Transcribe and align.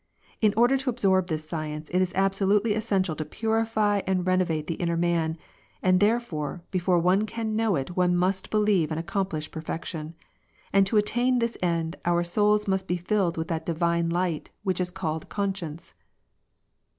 In 0.41 0.51
order 0.57 0.77
to 0.79 0.89
absorb 0.89 1.27
this 1.27 1.47
science, 1.47 1.91
it 1.91 2.01
is 2.01 2.11
absolutely 2.15 2.73
essential 2.73 3.15
to 3.15 3.23
purify 3.23 4.01
and 4.07 4.25
ren 4.25 4.41
ovate 4.41 4.65
the 4.65 4.73
inner 4.81 4.97
man, 4.97 5.37
and, 5.83 5.99
therefore, 5.99 6.63
before 6.71 6.97
one 6.97 7.27
can 7.27 7.55
know 7.55 7.75
it 7.75 7.95
one 7.95 8.15
must 8.15 8.49
believe 8.49 8.89
and 8.89 8.99
accomplish 8.99 9.51
perfection. 9.51 10.15
And 10.73 10.87
to 10.87 10.97
attain 10.97 11.37
this 11.37 11.55
end, 11.61 11.97
our 12.03 12.23
souls 12.23 12.67
must 12.67 12.87
be 12.87 12.97
filled 12.97 13.37
with 13.37 13.47
that 13.49 13.67
Divine 13.67 14.09
light 14.09 14.49
which 14.63 14.81
is 14.81 14.89
called 14.89 15.29
conscience." 15.29 15.93